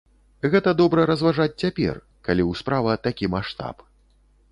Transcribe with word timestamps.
Гэта 0.53 0.71
добра 0.79 1.03
разважаць 1.09 1.59
цяпер, 1.63 1.99
калі 2.29 2.43
ў 2.45 2.51
справа 2.63 2.95
такі 3.05 3.25
маштаб. 3.35 3.85